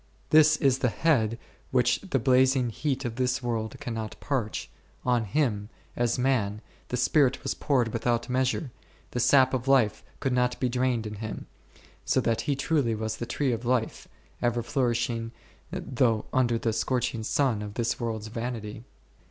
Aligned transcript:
This 0.31 0.57
is 0.57 0.79
the 0.79 0.89
head 0.89 1.37
which 1.69 1.99
the 2.01 2.17
blazing 2.17 2.71
heat 2.71 3.05
of 3.05 3.17
this 3.17 3.43
world 3.43 3.75
cannot 3.79 4.19
parch; 4.19 4.67
on 5.05 5.25
Him, 5.25 5.69
as 5.95 6.17
man, 6.17 6.61
the 6.87 6.97
Spirit 6.97 7.43
was 7.43 7.53
poured 7.53 7.89
without 7.93 8.27
measure, 8.27 8.71
the 9.11 9.19
sap 9.19 9.53
of 9.53 9.67
life 9.67 10.03
could 10.19 10.33
not 10.33 10.59
be 10.59 10.69
drained 10.69 11.05
in 11.05 11.17
Him, 11.17 11.45
so 12.03 12.19
that 12.19 12.41
He 12.41 12.55
truly 12.55 12.95
was 12.95 13.17
the 13.17 13.27
Tree 13.27 13.51
of 13.51 13.63
Life, 13.63 14.07
ever 14.41 14.63
flourishing 14.63 15.33
though 15.71 16.25
under 16.33 16.57
the 16.57 16.73
scorching 16.73 17.21
sun 17.21 17.61
of 17.61 17.75
this 17.75 17.99
world's 17.99 18.25
vanity. 18.29 18.83